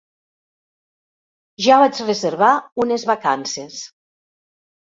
[1.65, 2.51] Ja vaig reservar
[2.87, 3.79] unes vacances.